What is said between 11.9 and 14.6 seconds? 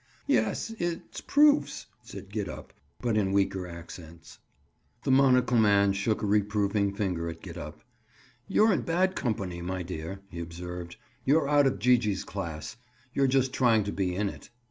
gee's class. You're just trying to be in it."